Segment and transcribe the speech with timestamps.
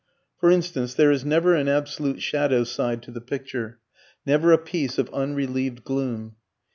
[0.39, 3.77] For instance, there is never an absolute shadow side to the picture,
[4.25, 6.37] never a piece of unrelieved gloom.